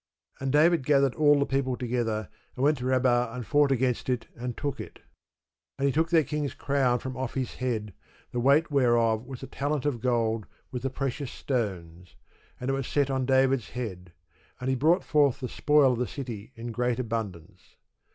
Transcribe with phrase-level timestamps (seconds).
[0.39, 4.25] And David gathered all the people together, and went to Rabbah, and fought against it,
[4.35, 5.01] and took it.
[5.77, 7.93] And he took their king's crown from off his head,
[8.31, 12.15] the weight whereof was a talent of gold with the precious stones:
[12.59, 14.11] and it was set on David's head.
[14.59, 17.75] And he brought forth the spoil of the city in great abundance.